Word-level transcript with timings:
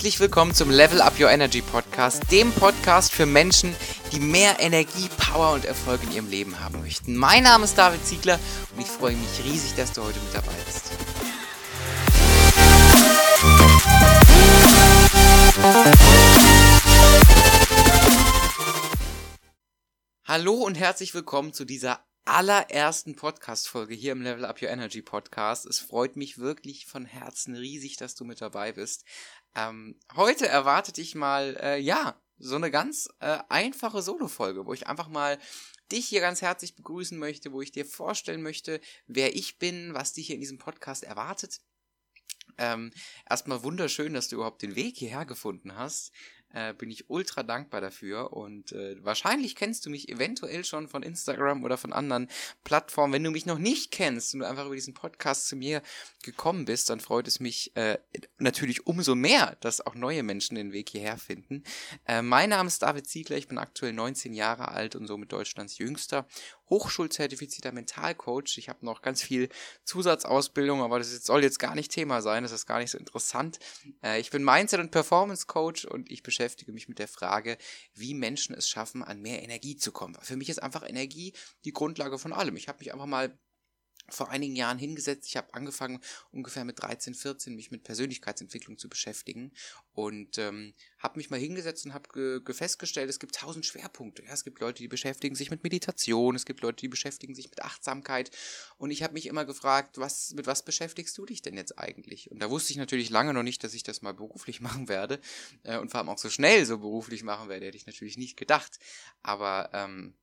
Herzlich 0.00 0.20
willkommen 0.20 0.54
zum 0.54 0.70
Level 0.70 1.02
Up 1.02 1.20
Your 1.20 1.28
Energy 1.28 1.60
Podcast, 1.60 2.32
dem 2.32 2.52
Podcast 2.52 3.12
für 3.12 3.26
Menschen, 3.26 3.76
die 4.12 4.18
mehr 4.18 4.58
Energie, 4.58 5.10
Power 5.18 5.52
und 5.52 5.66
Erfolg 5.66 6.02
in 6.04 6.12
ihrem 6.12 6.30
Leben 6.30 6.58
haben 6.58 6.80
möchten. 6.80 7.14
Mein 7.14 7.42
Name 7.42 7.64
ist 7.64 7.76
David 7.76 8.02
Ziegler 8.06 8.40
und 8.74 8.80
ich 8.80 8.86
freue 8.86 9.14
mich 9.14 9.44
riesig, 9.44 9.74
dass 9.76 9.92
du 9.92 10.02
heute 10.02 10.18
mit 10.20 10.34
dabei 10.34 10.54
bist. 10.64 10.90
Hallo 20.24 20.54
und 20.54 20.78
herzlich 20.78 21.12
willkommen 21.12 21.52
zu 21.52 21.66
dieser 21.66 22.00
allerersten 22.30 23.16
Podcast-Folge 23.16 23.94
hier 23.94 24.12
im 24.12 24.22
Level 24.22 24.44
Up 24.44 24.62
Your 24.62 24.68
Energy 24.68 25.02
Podcast. 25.02 25.66
Es 25.66 25.80
freut 25.80 26.14
mich 26.14 26.38
wirklich 26.38 26.86
von 26.86 27.04
Herzen 27.04 27.56
riesig, 27.56 27.96
dass 27.96 28.14
du 28.14 28.24
mit 28.24 28.40
dabei 28.40 28.70
bist. 28.70 29.04
Ähm, 29.56 29.98
heute 30.14 30.46
erwartet 30.46 30.98
dich 30.98 31.16
mal, 31.16 31.56
äh, 31.60 31.78
ja, 31.78 32.20
so 32.38 32.54
eine 32.54 32.70
ganz 32.70 33.08
äh, 33.18 33.38
einfache 33.48 34.00
Solo-Folge, 34.00 34.64
wo 34.64 34.72
ich 34.72 34.86
einfach 34.86 35.08
mal 35.08 35.38
dich 35.90 36.06
hier 36.06 36.20
ganz 36.20 36.40
herzlich 36.40 36.76
begrüßen 36.76 37.18
möchte, 37.18 37.52
wo 37.52 37.62
ich 37.62 37.72
dir 37.72 37.84
vorstellen 37.84 38.42
möchte, 38.42 38.80
wer 39.08 39.34
ich 39.34 39.58
bin, 39.58 39.92
was 39.92 40.12
dich 40.12 40.28
hier 40.28 40.36
in 40.36 40.40
diesem 40.40 40.58
Podcast 40.58 41.02
erwartet. 41.02 41.60
Ähm, 42.58 42.92
erstmal 43.28 43.64
wunderschön, 43.64 44.14
dass 44.14 44.28
du 44.28 44.36
überhaupt 44.36 44.62
den 44.62 44.76
Weg 44.76 44.96
hierher 44.96 45.24
gefunden 45.24 45.74
hast 45.76 46.12
äh, 46.52 46.74
bin 46.74 46.90
ich 46.90 47.08
ultra 47.08 47.42
dankbar 47.42 47.80
dafür. 47.80 48.32
Und 48.32 48.72
äh, 48.72 48.96
wahrscheinlich 49.04 49.56
kennst 49.56 49.86
du 49.86 49.90
mich 49.90 50.08
eventuell 50.08 50.64
schon 50.64 50.88
von 50.88 51.02
Instagram 51.02 51.64
oder 51.64 51.76
von 51.76 51.92
anderen 51.92 52.28
Plattformen. 52.64 53.12
Wenn 53.12 53.24
du 53.24 53.30
mich 53.30 53.46
noch 53.46 53.58
nicht 53.58 53.90
kennst 53.90 54.34
und 54.34 54.42
einfach 54.42 54.66
über 54.66 54.74
diesen 54.74 54.94
Podcast 54.94 55.48
zu 55.48 55.56
mir 55.56 55.82
gekommen 56.22 56.64
bist, 56.64 56.90
dann 56.90 57.00
freut 57.00 57.28
es 57.28 57.40
mich 57.40 57.74
äh, 57.76 57.98
natürlich 58.38 58.86
umso 58.86 59.14
mehr, 59.14 59.56
dass 59.60 59.80
auch 59.80 59.94
neue 59.94 60.22
Menschen 60.22 60.54
den 60.54 60.72
Weg 60.72 60.90
hierher 60.90 61.18
finden. 61.18 61.64
Äh, 62.06 62.22
mein 62.22 62.50
Name 62.50 62.68
ist 62.68 62.82
David 62.82 63.06
Ziegler, 63.06 63.36
ich 63.36 63.48
bin 63.48 63.58
aktuell 63.58 63.92
19 63.92 64.32
Jahre 64.32 64.68
alt 64.68 64.96
und 64.96 65.06
somit 65.06 65.32
Deutschlands 65.32 65.78
jüngster 65.78 66.26
Hochschulzertifizierter 66.70 67.72
Mentalcoach. 67.72 68.56
Ich 68.56 68.68
habe 68.68 68.86
noch 68.86 69.02
ganz 69.02 69.22
viel 69.22 69.48
Zusatzausbildung, 69.84 70.82
aber 70.82 70.98
das 70.98 71.10
soll 71.24 71.42
jetzt 71.42 71.58
gar 71.58 71.74
nicht 71.74 71.90
Thema 71.90 72.22
sein, 72.22 72.42
das 72.42 72.52
ist 72.52 72.66
gar 72.66 72.78
nicht 72.78 72.90
so 72.90 72.98
interessant. 72.98 73.58
Äh, 74.02 74.20
ich 74.20 74.30
bin 74.30 74.44
Mindset- 74.44 74.80
und 74.80 74.90
Performance 74.90 75.46
Coach 75.46 75.84
und 75.84 76.10
ich 76.10 76.22
beschäftige 76.22 76.72
mich 76.72 76.88
mit 76.88 76.98
der 76.98 77.08
Frage, 77.08 77.58
wie 77.94 78.14
Menschen 78.14 78.54
es 78.54 78.68
schaffen, 78.68 79.02
an 79.02 79.20
mehr 79.20 79.42
Energie 79.42 79.76
zu 79.76 79.92
kommen. 79.92 80.16
Für 80.22 80.36
mich 80.36 80.48
ist 80.48 80.62
einfach 80.62 80.88
Energie 80.88 81.32
die 81.64 81.72
Grundlage 81.72 82.18
von 82.18 82.32
allem. 82.32 82.56
Ich 82.56 82.68
habe 82.68 82.78
mich 82.78 82.92
einfach 82.92 83.06
mal 83.06 83.36
vor 84.08 84.30
einigen 84.30 84.56
Jahren 84.56 84.78
hingesetzt. 84.78 85.28
Ich 85.28 85.36
habe 85.36 85.52
angefangen, 85.54 86.00
ungefähr 86.32 86.64
mit 86.64 86.80
13, 86.82 87.14
14 87.14 87.54
mich 87.54 87.70
mit 87.70 87.84
Persönlichkeitsentwicklung 87.84 88.78
zu 88.78 88.88
beschäftigen 88.88 89.52
und 89.92 90.38
ähm, 90.38 90.74
habe 90.98 91.18
mich 91.18 91.30
mal 91.30 91.38
hingesetzt 91.38 91.84
und 91.86 91.94
habe 91.94 92.40
ge 92.44 92.54
festgestellt, 92.54 93.08
es 93.10 93.20
gibt 93.20 93.36
tausend 93.36 93.66
Schwerpunkte. 93.66 94.24
Ja? 94.24 94.32
Es 94.32 94.44
gibt 94.44 94.60
Leute, 94.60 94.82
die 94.82 94.88
beschäftigen 94.88 95.34
sich 95.34 95.50
mit 95.50 95.62
Meditation, 95.62 96.34
es 96.34 96.46
gibt 96.46 96.62
Leute, 96.62 96.76
die 96.76 96.88
beschäftigen 96.88 97.34
sich 97.34 97.50
mit 97.50 97.62
Achtsamkeit 97.62 98.30
und 98.78 98.90
ich 98.90 99.02
habe 99.02 99.14
mich 99.14 99.26
immer 99.26 99.44
gefragt, 99.44 99.98
was 99.98 100.32
mit 100.32 100.46
was 100.46 100.64
beschäftigst 100.64 101.16
du 101.16 101.26
dich 101.26 101.42
denn 101.42 101.56
jetzt 101.56 101.78
eigentlich? 101.78 102.30
Und 102.30 102.40
da 102.40 102.50
wusste 102.50 102.72
ich 102.72 102.78
natürlich 102.78 103.10
lange 103.10 103.34
noch 103.34 103.42
nicht, 103.42 103.62
dass 103.64 103.74
ich 103.74 103.82
das 103.82 104.02
mal 104.02 104.14
beruflich 104.14 104.60
machen 104.60 104.88
werde 104.88 105.20
äh, 105.62 105.78
und 105.78 105.90
vor 105.90 105.98
allem 105.98 106.08
auch 106.08 106.18
so 106.18 106.30
schnell 106.30 106.66
so 106.66 106.78
beruflich 106.78 107.22
machen 107.22 107.48
werde, 107.48 107.66
hätte 107.66 107.76
ich 107.76 107.86
natürlich 107.86 108.16
nicht 108.16 108.36
gedacht. 108.36 108.78
Aber 109.22 109.70
ähm, 109.72 110.14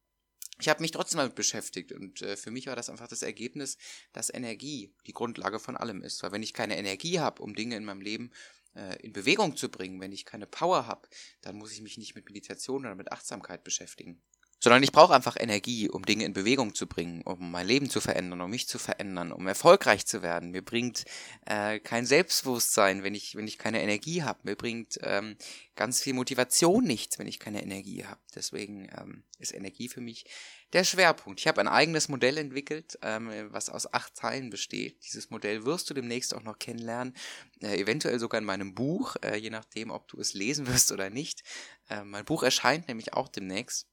ich 0.59 0.69
habe 0.69 0.81
mich 0.81 0.91
trotzdem 0.91 1.19
damit 1.19 1.35
beschäftigt 1.35 1.91
und 1.91 2.21
äh, 2.21 2.35
für 2.35 2.51
mich 2.51 2.67
war 2.67 2.75
das 2.75 2.89
einfach 2.89 3.07
das 3.07 3.21
Ergebnis, 3.21 3.77
dass 4.13 4.33
Energie 4.33 4.93
die 5.05 5.13
Grundlage 5.13 5.59
von 5.59 5.77
allem 5.77 6.01
ist. 6.01 6.23
Weil 6.23 6.31
wenn 6.31 6.43
ich 6.43 6.53
keine 6.53 6.77
Energie 6.77 7.19
habe, 7.19 7.43
um 7.43 7.55
Dinge 7.55 7.75
in 7.75 7.85
meinem 7.85 8.01
Leben 8.01 8.31
äh, 8.75 8.99
in 9.01 9.13
Bewegung 9.13 9.55
zu 9.55 9.69
bringen, 9.69 9.99
wenn 10.01 10.11
ich 10.11 10.25
keine 10.25 10.47
Power 10.47 10.87
habe, 10.87 11.07
dann 11.41 11.57
muss 11.57 11.73
ich 11.73 11.81
mich 11.81 11.97
nicht 11.97 12.15
mit 12.15 12.25
Meditation 12.25 12.85
oder 12.85 12.95
mit 12.95 13.11
Achtsamkeit 13.11 13.63
beschäftigen 13.63 14.21
sondern 14.59 14.81
ich 14.83 14.91
brauche 14.91 15.13
einfach 15.13 15.37
Energie, 15.39 15.89
um 15.89 16.05
Dinge 16.05 16.25
in 16.25 16.33
Bewegung 16.33 16.73
zu 16.73 16.87
bringen, 16.87 17.21
um 17.23 17.51
mein 17.51 17.67
Leben 17.67 17.89
zu 17.89 18.01
verändern, 18.01 18.41
um 18.41 18.49
mich 18.49 18.67
zu 18.67 18.79
verändern, 18.79 19.31
um 19.31 19.47
erfolgreich 19.47 20.05
zu 20.05 20.21
werden. 20.21 20.51
Mir 20.51 20.63
bringt 20.63 21.05
äh, 21.45 21.79
kein 21.79 22.05
Selbstbewusstsein, 22.05 23.03
wenn 23.03 23.13
ich, 23.13 23.35
wenn 23.35 23.47
ich 23.47 23.57
keine 23.57 23.81
Energie 23.81 24.23
habe. 24.23 24.39
Mir 24.43 24.55
bringt 24.55 24.99
ähm, 25.03 25.37
ganz 25.75 26.01
viel 26.01 26.13
Motivation 26.13 26.83
nichts, 26.83 27.19
wenn 27.19 27.27
ich 27.27 27.39
keine 27.39 27.61
Energie 27.61 28.05
habe. 28.05 28.19
Deswegen 28.33 28.89
ähm, 28.97 29.23
ist 29.39 29.53
Energie 29.53 29.89
für 29.89 30.01
mich 30.01 30.25
der 30.73 30.83
Schwerpunkt. 30.83 31.39
Ich 31.39 31.47
habe 31.47 31.61
ein 31.61 31.67
eigenes 31.67 32.09
Modell 32.09 32.37
entwickelt, 32.37 32.97
ähm, 33.01 33.29
was 33.51 33.69
aus 33.69 33.93
acht 33.93 34.15
Teilen 34.15 34.49
besteht. 34.49 35.05
Dieses 35.05 35.29
Modell 35.29 35.65
wirst 35.65 35.89
du 35.89 35.93
demnächst 35.93 36.33
auch 36.33 36.43
noch 36.43 36.59
kennenlernen, 36.59 37.15
äh, 37.61 37.79
eventuell 37.79 38.19
sogar 38.19 38.39
in 38.39 38.45
meinem 38.45 38.73
Buch, 38.73 39.15
äh, 39.23 39.37
je 39.37 39.49
nachdem, 39.49 39.91
ob 39.91 40.07
du 40.07 40.19
es 40.19 40.33
lesen 40.33 40.67
wirst 40.67 40.91
oder 40.91 41.09
nicht. 41.09 41.43
Äh, 41.89 42.03
mein 42.03 42.25
Buch 42.25 42.43
erscheint 42.43 42.87
nämlich 42.87 43.13
auch 43.13 43.29
demnächst. 43.29 43.87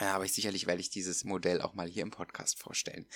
Ja, 0.00 0.14
aber 0.14 0.24
ich, 0.24 0.32
sicherlich 0.32 0.66
werde 0.66 0.80
ich 0.80 0.90
dieses 0.90 1.24
Modell 1.24 1.60
auch 1.60 1.74
mal 1.74 1.88
hier 1.88 2.02
im 2.02 2.10
Podcast 2.10 2.58
vorstellen. 2.60 3.06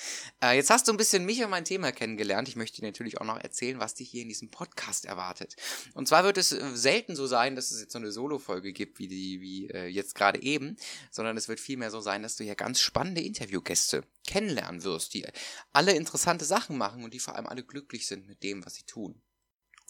Äh, 0.43 0.57
jetzt 0.57 0.71
hast 0.71 0.89
du 0.89 0.93
ein 0.93 0.97
bisschen 0.97 1.25
mich 1.25 1.43
und 1.45 1.51
mein 1.51 1.65
Thema 1.65 1.93
kennengelernt. 1.93 2.49
Ich 2.49 2.57
möchte 2.57 2.81
dir 2.81 2.87
natürlich 2.87 3.21
auch 3.21 3.25
noch 3.25 3.39
erzählen, 3.39 3.79
was 3.79 3.95
dich 3.95 4.11
hier 4.11 4.23
in 4.23 4.29
diesem 4.29 4.51
Podcast 4.51 5.05
erwartet. 5.05 5.55
Und 5.95 6.09
zwar 6.09 6.25
wird 6.25 6.39
es 6.39 6.51
äh, 6.51 6.71
selten 6.75 7.15
so 7.15 7.27
sein, 7.27 7.55
dass 7.55 7.71
es 7.71 7.81
jetzt 7.81 7.93
so 7.93 7.99
eine 7.99 8.11
Solo-Folge 8.11 8.73
gibt, 8.73 8.99
wie 8.99 9.07
die, 9.07 9.41
wie 9.41 9.71
äh, 9.71 9.87
jetzt 9.87 10.17
gerade 10.17 10.43
eben, 10.43 10.77
sondern 11.11 11.37
es 11.37 11.49
wird 11.49 11.61
vielmehr 11.61 11.91
so 11.93 12.01
sein, 12.01 12.23
dass 12.23 12.37
du 12.37 12.45
hier 12.45 12.57
ganz 12.57 12.81
spannende 12.81 13.21
Interviewgäste 13.21 14.03
kennenlernen 14.27 14.83
wirst, 14.83 15.15
die 15.15 15.25
alle 15.73 15.93
interessante 15.93 16.45
Sachen 16.45 16.77
machen 16.79 17.05
und 17.05 17.15
die 17.15 17.21
vor 17.21 17.37
allem 17.37 17.47
alle 17.47 17.63
glücklich 17.63 18.07
sind 18.07 18.27
mit 18.27 18.43
dem, 18.43 18.65
was 18.67 18.75
sie 18.75 18.85
tun. 18.85 19.23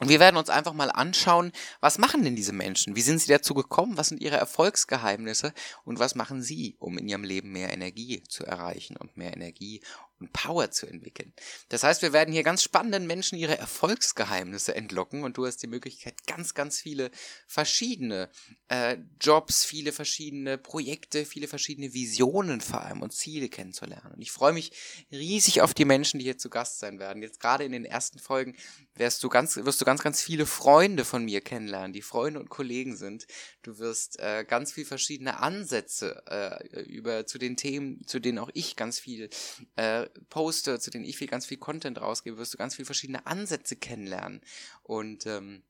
Und 0.02 0.08
wir 0.08 0.18
werden 0.18 0.36
uns 0.36 0.50
einfach 0.50 0.72
mal 0.72 0.90
anschauen, 0.90 1.52
was 1.78 1.96
machen 1.96 2.24
denn 2.24 2.34
diese 2.34 2.52
Menschen? 2.52 2.96
Wie 2.96 3.02
sind 3.02 3.20
sie 3.20 3.30
dazu 3.30 3.54
gekommen? 3.54 3.96
Was 3.96 4.08
sind 4.08 4.20
ihre 4.20 4.36
Erfolgsgeheimnisse? 4.36 5.52
Und 5.84 6.00
was 6.00 6.16
machen 6.16 6.42
sie, 6.42 6.74
um 6.80 6.98
in 6.98 7.06
ihrem 7.06 7.22
Leben 7.22 7.52
mehr 7.52 7.72
Energie 7.72 8.24
zu 8.24 8.44
erreichen 8.44 8.96
und 8.96 9.16
mehr 9.16 9.32
Energie 9.32 9.80
und 10.22 10.33
Power 10.33 10.71
zu 10.71 10.87
entwickeln. 10.87 11.33
Das 11.69 11.83
heißt, 11.83 12.03
wir 12.03 12.12
werden 12.12 12.33
hier 12.33 12.44
ganz 12.44 12.62
spannenden 12.62 13.06
Menschen 13.06 13.37
ihre 13.37 13.59
Erfolgsgeheimnisse 13.59 14.75
entlocken 14.75 15.25
und 15.25 15.37
du 15.37 15.47
hast 15.47 15.59
die 15.62 15.66
Möglichkeit, 15.66 16.27
ganz, 16.27 16.55
ganz 16.55 16.81
viele 16.81 17.10
verschiedene 17.47 18.31
äh, 18.69 18.99
Jobs, 19.21 19.65
viele 19.65 19.93
verschiedene 19.93 20.59
Projekte, 20.59 21.25
viele 21.25 21.49
verschiedene 21.49 21.93
Visionen 21.93 22.60
vor 22.60 22.83
allem 22.83 23.03
und 23.03 23.12
Ziele 23.12 23.49
kennenzulernen. 23.49 24.12
Und 24.15 24.22
ich 24.22 24.31
freue 24.31 24.53
mich 24.53 24.72
riesig 25.10 25.60
auf 25.60 25.75
die 25.75 25.84
Menschen, 25.84 26.19
die 26.19 26.25
hier 26.25 26.39
zu 26.39 26.50
Gast 26.50 26.78
sein 26.78 26.99
werden. 26.99 27.22
Jetzt 27.22 27.41
gerade 27.41 27.65
in 27.65 27.72
den 27.72 27.84
ersten 27.84 28.19
Folgen 28.19 28.56
wirst 28.94 29.22
du 29.25 29.28
ganz, 29.28 29.56
wirst 29.56 29.81
du 29.81 29.84
ganz, 29.84 30.03
ganz 30.03 30.22
viele 30.22 30.47
Freunde 30.47 31.04
von 31.04 31.25
mir 31.25 31.41
kennenlernen, 31.41 31.93
die 31.93 32.03
Freunde 32.03 32.39
und 32.39 32.49
Kollegen 32.49 32.97
sind. 32.97 33.27
Du 33.62 33.78
wirst 33.78 34.21
äh, 34.21 34.44
ganz 34.47 34.72
viele 34.72 34.87
verschiedene 34.87 35.41
Ansätze 35.41 36.22
äh, 36.27 36.83
über 36.83 37.27
zu 37.27 37.39
den 37.39 37.56
Themen, 37.56 38.06
zu 38.06 38.21
denen 38.21 38.39
auch 38.39 38.50
ich 38.54 38.77
ganz 38.77 38.99
viel 38.99 39.31
äh, 39.77 40.06
poste, 40.28 40.78
zu 40.78 40.90
denen 40.90 41.04
ich 41.04 41.16
viel, 41.16 41.28
ganz 41.28 41.46
viel 41.46 41.58
Content 41.58 42.00
rausgebe, 42.00 42.38
wirst 42.38 42.54
du 42.54 42.58
ganz 42.58 42.76
viele 42.76 42.86
verschiedene 42.86 43.26
Ansätze 43.26 43.76
kennenlernen. 43.76 44.40
Und 44.82 45.26
ähm, 45.26 45.62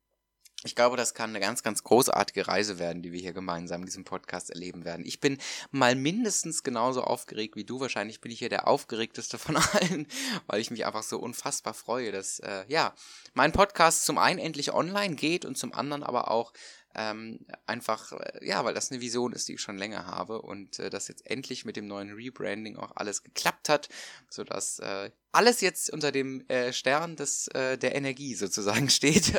ich 0.65 0.77
glaube, 0.77 0.97
das 0.97 1.15
kann 1.15 1.31
eine 1.31 1.41
ganz, 1.41 1.65
ganz 1.65 1.83
großartige 1.83 2.47
Reise 2.47 2.79
werden, 2.79 3.03
die 3.03 3.11
wir 3.11 3.21
hier 3.21 3.33
gemeinsam 3.33 3.81
in 3.81 3.87
diesem 3.87 4.05
Podcast 4.05 4.51
erleben 4.51 4.85
werden. 4.85 5.05
Ich 5.05 5.19
bin 5.19 5.39
mal 5.73 5.97
mindestens 5.97 6.63
genauso 6.63 7.03
aufgeregt 7.03 7.57
wie 7.57 7.65
du. 7.65 7.81
Wahrscheinlich 7.81 8.21
bin 8.21 8.31
ich 8.31 8.39
hier 8.39 8.49
der 8.49 8.69
aufgeregteste 8.69 9.39
von 9.39 9.57
allen, 9.73 10.07
weil 10.47 10.61
ich 10.61 10.71
mich 10.71 10.87
einfach 10.87 11.03
so 11.03 11.19
unfassbar 11.19 11.75
freue, 11.75 12.13
dass 12.13 12.39
äh, 12.41 12.65
ja 12.69 12.95
mein 13.35 13.51
Podcast 13.51 14.05
zum 14.05 14.19
einen 14.19 14.39
endlich 14.39 14.73
online 14.73 15.17
geht 15.17 15.45
und 15.45 15.59
zum 15.59 15.73
anderen 15.73 16.05
aber 16.05 16.31
auch 16.31 16.53
ähm, 16.95 17.41
einfach, 17.67 18.13
äh, 18.13 18.47
ja, 18.47 18.65
weil 18.65 18.75
das 18.75 18.91
eine 18.91 19.01
Vision 19.01 19.33
ist, 19.33 19.49
die 19.49 19.55
ich 19.55 19.61
schon 19.61 19.79
länger 19.79 20.07
habe 20.07 20.43
und 20.43 20.79
äh, 20.79 20.91
dass 20.91 21.09
jetzt 21.09 21.29
endlich 21.31 21.65
mit 21.65 21.77
dem 21.77 21.87
neuen 21.87 22.13
Rebranding 22.13 22.77
auch 22.77 22.93
alles 22.97 23.23
geklappt 23.23 23.69
hat, 23.69 23.89
sodass 24.29 24.79
äh, 24.79 25.11
alles 25.33 25.63
jetzt 25.63 25.91
unter 25.91 26.13
dem 26.13 26.47
äh, 26.49 26.73
Stern 26.73 27.17
des, 27.17 27.49
äh, 27.49 27.79
der 27.79 27.95
Energie 27.95 28.35
sozusagen 28.35 28.91
steht. 28.91 29.33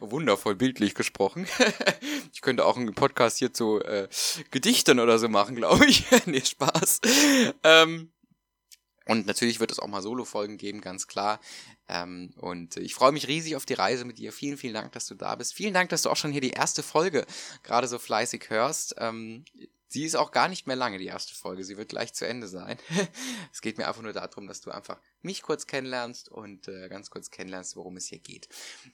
Wundervoll 0.00 0.54
bildlich 0.54 0.94
gesprochen. 0.94 1.46
ich 2.32 2.42
könnte 2.42 2.64
auch 2.64 2.76
einen 2.76 2.94
Podcast 2.94 3.38
hier 3.38 3.52
zu 3.52 3.80
äh, 3.80 4.08
Gedichten 4.50 5.00
oder 5.00 5.18
so 5.18 5.28
machen, 5.28 5.56
glaube 5.56 5.86
ich. 5.86 6.04
nee, 6.26 6.40
Spaß. 6.40 7.00
Ähm, 7.64 8.10
und 9.08 9.26
natürlich 9.26 9.58
wird 9.58 9.72
es 9.72 9.78
auch 9.78 9.86
mal 9.86 10.02
Solo-Folgen 10.02 10.58
geben, 10.58 10.82
ganz 10.82 11.06
klar. 11.06 11.40
Ähm, 11.88 12.34
und 12.36 12.76
ich 12.76 12.94
freue 12.94 13.12
mich 13.12 13.26
riesig 13.26 13.56
auf 13.56 13.64
die 13.64 13.74
Reise 13.74 14.04
mit 14.04 14.18
dir. 14.18 14.32
Vielen, 14.32 14.58
vielen 14.58 14.74
Dank, 14.74 14.92
dass 14.92 15.06
du 15.06 15.14
da 15.14 15.34
bist. 15.34 15.54
Vielen 15.54 15.72
Dank, 15.72 15.88
dass 15.88 16.02
du 16.02 16.10
auch 16.10 16.16
schon 16.16 16.30
hier 16.30 16.42
die 16.42 16.50
erste 16.50 16.82
Folge 16.82 17.24
gerade 17.62 17.88
so 17.88 17.98
fleißig 17.98 18.50
hörst. 18.50 18.96
Ähm, 18.98 19.46
Sie 19.90 20.04
ist 20.04 20.16
auch 20.16 20.32
gar 20.32 20.48
nicht 20.48 20.66
mehr 20.66 20.76
lange, 20.76 20.98
die 20.98 21.06
erste 21.06 21.34
Folge. 21.34 21.64
Sie 21.64 21.78
wird 21.78 21.88
gleich 21.88 22.12
zu 22.12 22.26
Ende 22.26 22.46
sein. 22.46 22.76
es 23.52 23.62
geht 23.62 23.78
mir 23.78 23.88
einfach 23.88 24.02
nur 24.02 24.12
darum, 24.12 24.46
dass 24.46 24.60
du 24.60 24.70
einfach 24.70 25.00
mich 25.22 25.42
kurz 25.42 25.66
kennenlernst 25.66 26.28
und 26.28 26.68
äh, 26.68 26.88
ganz 26.88 27.10
kurz 27.10 27.30
kennenlernst, 27.30 27.76
worum 27.76 27.96
es 27.96 28.06
hier 28.06 28.18
geht. 28.18 28.48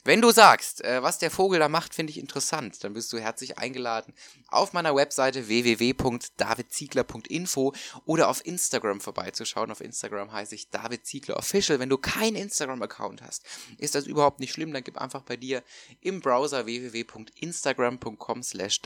Wenn 0.04 0.20
du 0.20 0.30
sagst, 0.30 0.84
äh, 0.84 1.02
was 1.02 1.18
der 1.18 1.30
Vogel 1.30 1.58
da 1.58 1.68
macht, 1.68 1.94
finde 1.94 2.10
ich 2.10 2.18
interessant, 2.18 2.82
dann 2.82 2.94
bist 2.94 3.12
du 3.12 3.18
herzlich 3.18 3.58
eingeladen, 3.58 4.14
auf 4.48 4.72
meiner 4.72 4.94
Webseite 4.94 5.48
www.davidziegler.info 5.48 7.74
oder 8.04 8.28
auf 8.28 8.46
Instagram 8.46 9.00
vorbeizuschauen. 9.00 9.70
Auf 9.70 9.80
Instagram 9.80 10.32
heiße 10.32 10.54
ich 10.54 10.70
David 10.70 11.06
Ziegler 11.06 11.36
Official. 11.36 11.78
Wenn 11.78 11.88
du 11.88 11.98
keinen 11.98 12.36
Instagram-Account 12.36 13.22
hast, 13.22 13.44
ist 13.78 13.94
das 13.94 14.06
überhaupt 14.06 14.40
nicht 14.40 14.52
schlimm. 14.52 14.72
Dann 14.72 14.84
gib 14.84 14.98
einfach 14.98 15.22
bei 15.22 15.36
dir 15.36 15.62
im 16.00 16.20
Browser 16.20 16.66
www.instagram.com 16.66 18.42
slash 18.42 18.80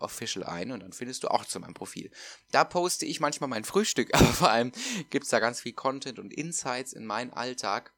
Official 0.00 0.44
ein 0.44 0.72
und 0.72 0.82
dann 0.82 0.92
findest 0.92 1.22
du 1.22 1.28
auch 1.28 1.44
zu 1.44 1.60
meinem 1.60 1.74
Profil. 1.74 2.10
Da 2.50 2.64
poste 2.64 3.06
ich 3.06 3.20
manchmal 3.20 3.48
mein 3.48 3.64
Frühstück, 3.64 4.12
aber 4.14 4.26
vor 4.26 4.50
allem 4.50 4.72
gibt 5.10 5.24
es 5.24 5.30
da 5.30 5.40
ganz 5.40 5.60
viel 5.60 5.72
Content 5.72 6.18
und 6.18 6.32
Insights 6.64 6.92
in 6.92 7.04
meinen 7.04 7.32
Alltag. 7.32 7.92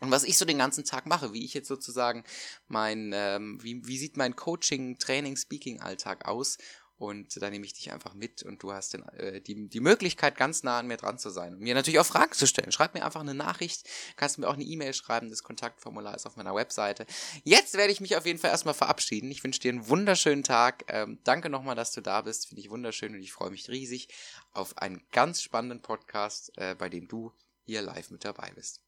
Und 0.00 0.10
was 0.10 0.24
ich 0.24 0.36
so 0.36 0.44
den 0.44 0.58
ganzen 0.58 0.84
Tag 0.84 1.06
mache, 1.06 1.32
wie 1.32 1.44
ich 1.44 1.54
jetzt 1.54 1.68
sozusagen 1.68 2.24
mein, 2.66 3.12
ähm, 3.14 3.58
wie, 3.62 3.86
wie 3.86 3.98
sieht 3.98 4.16
mein 4.16 4.34
Coaching, 4.34 4.98
Training, 4.98 5.36
Speaking-Alltag 5.36 6.26
aus 6.26 6.58
und 6.96 7.40
da 7.42 7.50
nehme 7.50 7.66
ich 7.66 7.74
dich 7.74 7.92
einfach 7.92 8.14
mit 8.14 8.42
und 8.42 8.62
du 8.62 8.72
hast 8.72 8.94
den, 8.94 9.08
äh, 9.10 9.40
die, 9.40 9.68
die 9.68 9.80
Möglichkeit, 9.80 10.36
ganz 10.36 10.62
nah 10.62 10.78
an 10.78 10.86
mir 10.86 10.96
dran 10.96 11.18
zu 11.18 11.30
sein 11.30 11.54
und 11.54 11.60
mir 11.60 11.74
natürlich 11.74 11.98
auch 11.98 12.06
Fragen 12.06 12.32
zu 12.32 12.46
stellen. 12.46 12.72
Schreib 12.72 12.94
mir 12.94 13.04
einfach 13.04 13.20
eine 13.20 13.34
Nachricht, 13.34 13.88
kannst 14.16 14.38
mir 14.38 14.48
auch 14.48 14.54
eine 14.54 14.64
E-Mail 14.64 14.94
schreiben, 14.94 15.28
das 15.28 15.42
Kontaktformular 15.42 16.14
ist 16.14 16.26
auf 16.26 16.36
meiner 16.36 16.54
Webseite. 16.54 17.06
Jetzt 17.42 17.74
werde 17.74 17.92
ich 17.92 18.00
mich 18.00 18.16
auf 18.16 18.26
jeden 18.26 18.38
Fall 18.38 18.50
erstmal 18.50 18.74
verabschieden. 18.74 19.30
Ich 19.30 19.42
wünsche 19.42 19.60
dir 19.60 19.72
einen 19.72 19.88
wunderschönen 19.88 20.44
Tag. 20.44 20.84
Ähm, 20.88 21.18
danke 21.24 21.50
nochmal, 21.50 21.76
dass 21.76 21.92
du 21.92 22.00
da 22.00 22.22
bist. 22.22 22.48
Finde 22.48 22.62
ich 22.62 22.70
wunderschön 22.70 23.14
und 23.14 23.22
ich 23.22 23.32
freue 23.32 23.50
mich 23.50 23.68
riesig 23.68 24.08
auf 24.52 24.78
einen 24.78 25.02
ganz 25.10 25.42
spannenden 25.42 25.82
Podcast, 25.82 26.52
äh, 26.56 26.74
bei 26.74 26.88
dem 26.88 27.08
du 27.08 27.32
hier 27.64 27.82
live 27.82 28.10
mit 28.10 28.24
dabei 28.24 28.50
bist. 28.54 28.80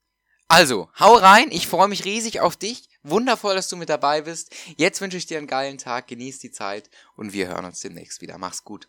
Also, 0.49 0.89
hau 0.99 1.15
rein, 1.15 1.51
ich 1.51 1.67
freue 1.67 1.89
mich 1.89 2.05
riesig 2.05 2.41
auf 2.41 2.57
dich. 2.57 2.89
Wundervoll, 3.03 3.57
dass 3.57 3.69
du 3.69 3.77
mit 3.77 3.89
dabei 3.89 4.23
bist. 4.23 4.55
Jetzt 4.77 5.01
wünsche 5.01 5.17
ich 5.17 5.27
dir 5.27 5.39
einen 5.39 5.49
geilen 5.49 5.79
Tag, 5.79 6.07
genieß 6.07 6.39
die 6.39 6.53
Zeit 6.53 6.89
und 7.17 7.33
wir 7.33 7.49
hören 7.49 7.65
uns 7.65 7.81
demnächst 7.81 8.21
wieder. 8.21 8.39
Mach's 8.39 8.63
gut. 8.63 8.89